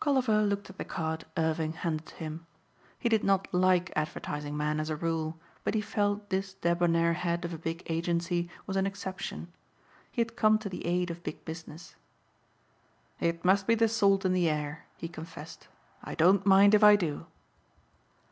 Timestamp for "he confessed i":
14.96-16.16